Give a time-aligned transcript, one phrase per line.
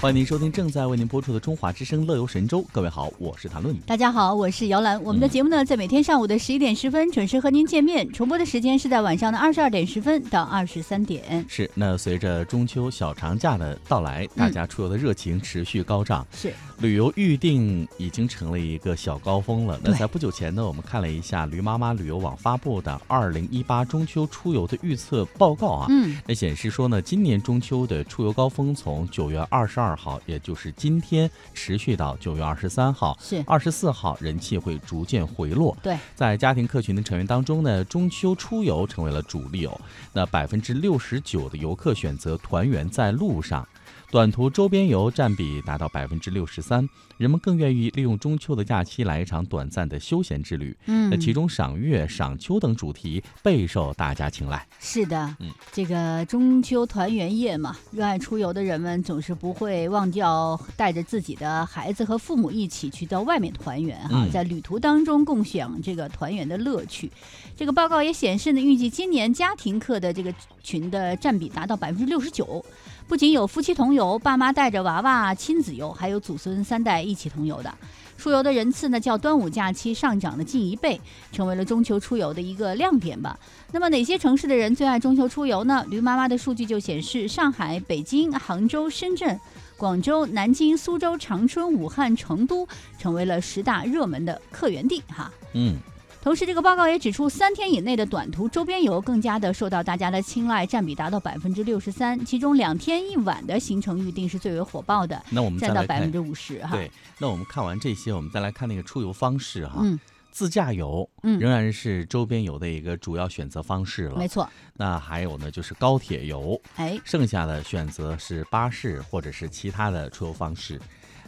[0.00, 2.62] 欢迎您收听正在为您播出的《中华之声·乐游神州》。
[2.72, 3.76] 各位好，我是谭论。
[3.80, 4.98] 大家好，我是姚兰。
[5.04, 11.44] 我们的节目呢，在每天上午的十一点十分准时和您见面，重播的时间是在晚上的二十二点十分到二十三点。
[11.46, 11.70] 是。
[11.74, 16.26] 那随着中秋小长假的到来，大家出游的热情持续高涨。
[16.32, 16.50] 是。
[16.78, 19.78] 旅游预定已经成了一个小高峰了。
[19.84, 25.86] 那在不久前呢，我们看了一下驴妈妈旅游网发布的二零一八中秋出游的预测报告啊。
[25.90, 26.16] 嗯。
[26.26, 33.16] 那显示说呢，今年中秋的出游高峰从九月二十二号，也就是今天，持续到九月二十三号。
[33.20, 33.42] 是。
[33.46, 35.76] 二十四号人气会逐渐回落。
[35.82, 35.96] 对。
[36.14, 39.80] 在家庭客群的成员当中呢，中秋出游成为了主力哦。
[40.12, 43.66] 那百分之六十九的游客选择团圆在路上。
[44.10, 50.76] 短途周边游占比达到百分之六十三，人们更愿意利用中秋的假期来一场短暂的休闲之旅。
[50.86, 54.66] 嗯，那其中赏月、赏秋等主题备受大家青睐。
[54.80, 67.08] 是的，嗯，这个中秋团圆夜嘛，热爱出游的人们总是不会忘掉带着自己的孩子和父母一起去到外面团圆哈，在旅途当中共享这个团圆的乐趣。
[67.56, 72.64] 这个报告也显示呢，预计今年家庭客的这个群的占比达到百分之六十九。
[73.10, 77.74] 不仅有夫妻同游，爸妈带着娃娃亲子游，还有祖孙三代一起同游的。
[78.16, 81.00] 出游的人次呢，较端午假期上涨了近一倍，
[81.32, 83.36] 成为了中秋出游的一个亮点吧。
[83.72, 85.84] 那么哪些城市的人最爱中秋出游呢？
[85.88, 89.40] 驴妈妈的数据就显示，上海、北京、杭州、深圳、
[89.76, 92.64] 广州、南京、苏州、长春、武汉、成都
[92.96, 95.02] 成为了十大热门的客源地。
[95.08, 95.76] 哈，嗯。
[96.22, 102.22] 同时，这个报告也指出，三天以内的短途周边游更加的受到大家的青睐，占比达到百分之六十三。
[102.24, 106.72] 其中两天一晚的行程预定是最为火爆的，那我们占到百分之五十哈。
[106.72, 109.78] 对，那我们看完这些，我们再来看那个出游方式哈。
[109.80, 109.98] 嗯。
[110.32, 114.16] 自驾游，嗯，仍然是周边游的一个主要选择方式了。
[114.16, 114.48] 没错。
[114.74, 120.80] 那还有呢，就是高铁游，哎，剩下的选择是巴士或者是其他的出游方式。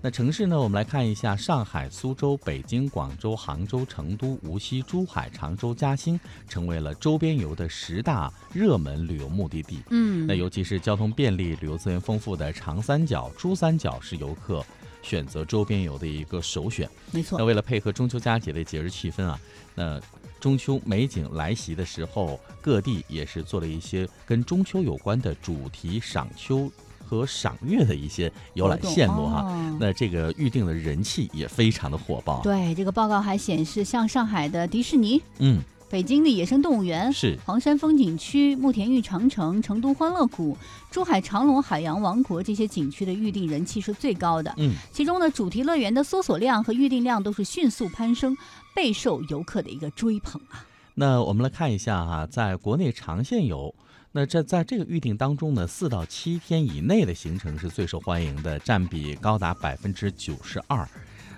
[0.00, 0.56] 那城市呢？
[0.56, 6.18] 我们来看一下：上海、苏州、北京、广州、杭州、成都、无锡、珠海、常州、嘉兴，
[6.48, 9.80] 成为了周边游的十大热门旅游目的地。
[9.90, 14.64] 嗯，那尤其是交通便利、旅游资源丰富的长三角、珠三角是游客
[15.02, 16.88] 选择周边游的一个首选。
[17.10, 17.36] 没错。
[17.36, 19.40] 那为了配合中秋佳节的节日气氛啊，
[19.74, 20.00] 那
[20.38, 26.70] 中秋美景来袭的时候，各地也是做了一些跟中秋有关的主题赏秋。
[27.08, 32.42] 和赏月的一些游览线路哈，那这个预定的人气也非常的火爆。
[32.42, 40.54] 对，这个报告还显示，像上海的迪士尼，嗯，北京的野生动物园，是黄山风景区、慕田峪长城、成都欢乐谷、
[40.90, 44.52] 珠海长隆海洋王国这些景区的预定人气是最高的。
[44.58, 48.36] 嗯，其中呢，主题乐园的搜索量和预定量都是迅速攀升，
[48.74, 50.66] 备受游客的一个追捧啊。
[50.94, 53.74] 那我们来看一下哈，在国内长线游。
[54.18, 60.84] 那这在这个预定当中呢，四到七天以内的行程是最受欢迎的，占比高达百分之九十二。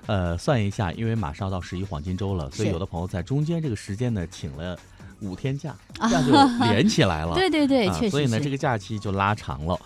[0.07, 4.79] 呃，算一下，因为马上到十一黄金周了，所以有的朋友在中间这个时间呢，请了
[5.21, 5.77] 五天假，
[6.09, 6.33] 这样就
[6.71, 7.35] 连起来了。
[7.35, 8.11] 对对对，确实。
[8.13, 9.79] 所以呢，这个假期就拉长了。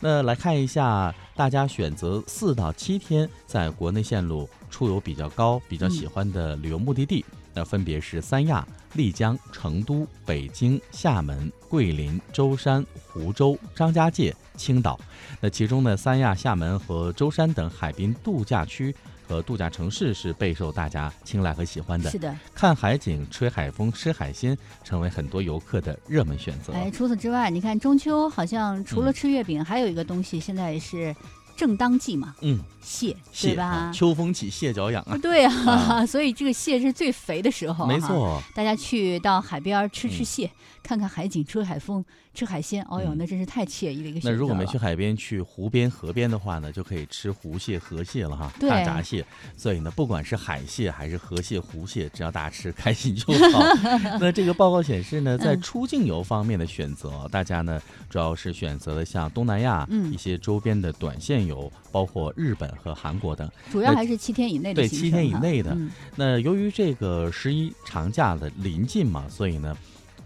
[0.00, 7.24] 那来看一下，大家选择四到七天在国内线路出游比较高、比较喜欢的旅游目的地。
[7.54, 14.98] 那分别是三亚、丽江、成都、北京、厦门、桂林、舟山、湖州、张家界、青岛。
[15.40, 18.94] 那其中呢，三亚、厦门和舟山等海滨度假区
[19.28, 22.10] 和度假城市是备受大家青睐和喜欢的。
[22.10, 26.72] 是的，看海景、吹海风、吃海鲜，成为很多游客的热门选择。
[26.72, 31.14] 哎，除此之外，你看中秋好像除了吃月饼，还有一个东西现在是。
[31.60, 33.92] 正当季嘛，嗯，蟹，对吧？
[33.94, 35.14] 秋风起，蟹脚痒啊！
[35.20, 38.42] 对啊， 所以这个蟹是最肥的时候，没错。
[38.54, 40.50] 大家去到海边吃吃蟹，
[40.82, 44.20] 看看海景，吹海风，吃海鲜，哦哟，那真是太惬意的一个。
[44.24, 49.22] 那如果没去海边，去湖边、河边的话呢，就可以吃湖蟹、河蟹了哈，大闸蟹。
[49.54, 53.62] 所以呢，不管是海蟹还是河蟹、湖蟹，只要大家吃开心就好。
[54.18, 57.78] 那这个报告显示呢，在出境游方面的选择，大家呢
[58.08, 61.49] 主要是选择了像东南亚一些周边的短线游。
[61.50, 64.82] 有包括日本和韩国等，主要还是七天以内的。
[64.82, 65.76] 对，七天以内的。
[66.16, 69.76] 那由于这个十一长假的临近嘛，所以呢，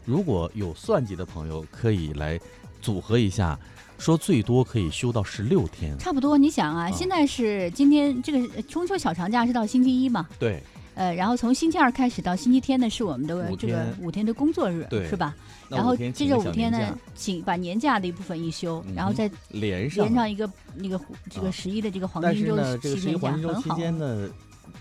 [0.04, 2.38] 如果有算计的朋友，可以来
[2.80, 3.58] 组合一下，
[3.98, 5.98] 说最多可以休到十六天。
[5.98, 10.28] 差不多，你想啊，现在是今天这个中秋小长假是到星期一嘛？
[10.38, 10.62] 对。
[10.94, 15.34] 呃，然后从星期二开始到星期天呢，是我们的这个五天的工作日，是吧？
[15.68, 21.00] 然后接着五天呢，请把年假的一部分一休，然后再连上连上一个那个
[21.30, 24.28] 这个十一的这个黄金周期间呢，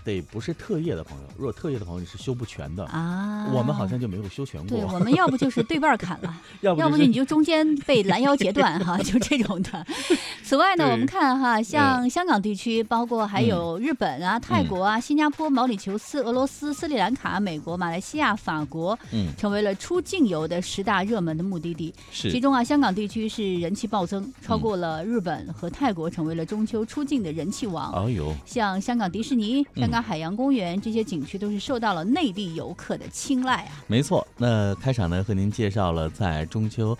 [0.04, 3.48] 得不是特业的朋友，如果特业的朋友你是修不全的啊。
[3.52, 4.76] 我们好像就没有修全过。
[4.76, 9.86] 对，我们要不就是对半砍了， 要不就你就中间被拦腰截断哈，就这种的。
[10.44, 21.94] 此外呢，我们看哈，像香港地区，包括还有日本啊、泰国啊、新加坡、毛里求斯、俄罗斯、斯里兰卡、美国、马来西亚、法国，嗯，成为了出境游的十大热门的目的地。
[22.10, 22.30] 是。
[22.30, 27.92] 其中啊，香港地区是人气暴增，超过了日本和泰国，成为了中秋出境的人气王。
[27.92, 33.84] 哦呦，像香港迪士尼、香港海洋公园这些景区，都是受到了内地游客的青睐啊。
[33.86, 36.96] 没错，那开场呢，和您介绍了在中秋。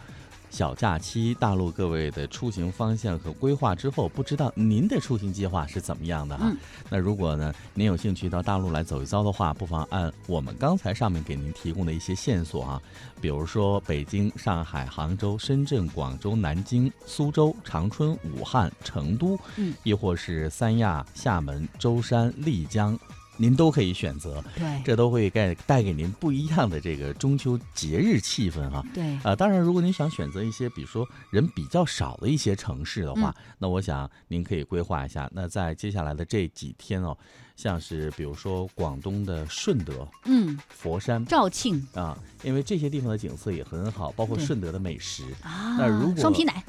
[0.55, 6.53] 小假期，大陆各位的出行方向和规划之后，不知道您的出行计划是怎么样的哈？
[6.89, 12.81] 那如果呢，您有兴趣到大陆来走一遭的话，不妨按我们刚才上面给您提供的一些线索啊，
[13.21, 22.97] 比如说北京、上海、杭州、深圳、广州、南京、苏州、长春、武汉、成都，嗯，亦或是三亚、厦门、舟山、丽江。
[23.37, 28.85] 您都可以选择，对，这都会带带给您不一样的这个中秋节日气氛哈。
[28.95, 35.31] 对，啊，当然，如果您想选择一些，比如说人比较少的一些城市的话，那我想您可以规划一下。
[35.33, 37.17] 那在接下来的这几天哦。
[37.57, 45.77] 像是比如说广东的顺德，嗯，佛山、肇庆啊，因为这些地方的景色也很好，包括顺德的美食啊。
[45.79, 46.65] 那如果双皮奶，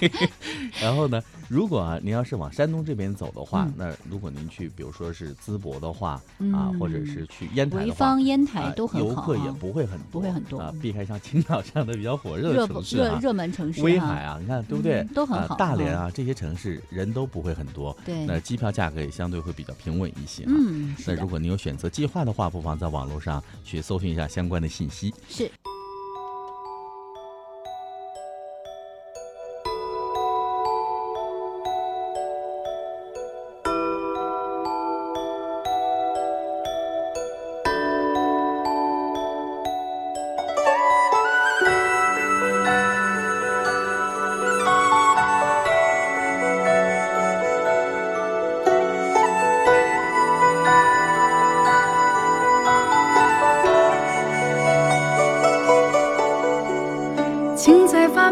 [0.80, 6.20] 然后呢，如果啊您要是往山东这边走的话，那如果您去，比如说是淄博的话
[6.52, 10.72] 啊，或者是去烟台的话，潍坊、烟台都很好，游客也不会很多，不会很多啊。
[10.82, 15.02] 避开像青岛这样的比较火热的城市啊，热热门城市，威海啊，你看对不对？
[15.14, 15.56] 都很好。
[15.56, 20.44] 大连啊这些城市人都不会很多，对，那机票价格也相对会比较平稳一些。
[20.46, 20.94] 嗯。
[21.06, 25.12] 那如果你有选择计划的话，不妨在网络上去搜寻一下相关的信息。
[25.28, 25.50] 是。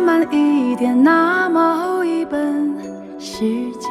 [0.02, 2.76] 慢一点，那么一本
[3.19, 3.40] 时
[3.78, 3.90] 间，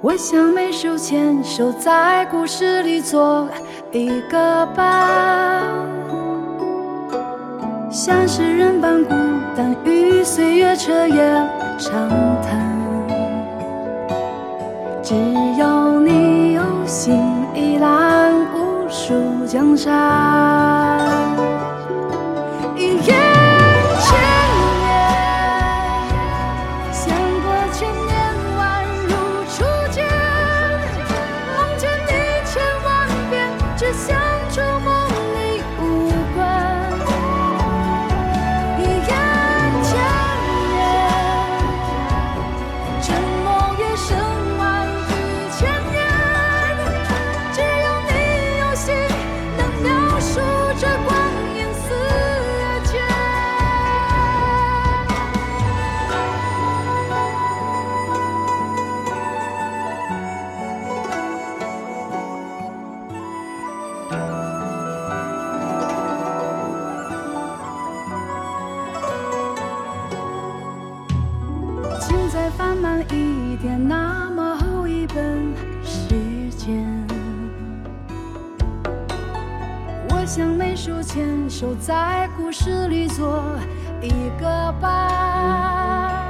[0.00, 3.48] 我想每手牵手在故事里做
[3.90, 5.62] 一个伴，
[7.90, 9.14] 像诗人般孤
[9.56, 11.48] 单，与岁月彻夜
[11.78, 12.08] 长
[12.42, 12.68] 谈。
[15.02, 15.14] 只
[15.58, 17.20] 要你有心，
[17.54, 19.14] 一览无数
[19.46, 21.27] 江山。
[80.28, 83.42] 像每手牵手，在故事里做
[84.02, 86.22] 一个伴，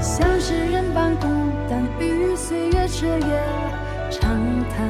[0.00, 1.26] 像诗人般孤
[1.68, 3.42] 单，与岁月彻夜
[4.10, 4.30] 长
[4.70, 4.88] 谈。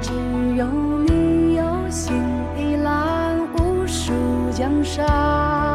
[0.00, 0.12] 只
[0.54, 0.64] 有
[1.08, 2.22] 你有心，
[2.56, 4.12] 一览无数
[4.52, 5.65] 江山。